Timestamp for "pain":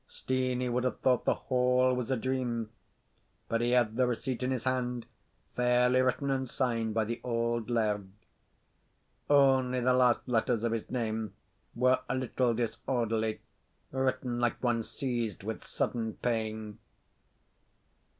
16.15-16.79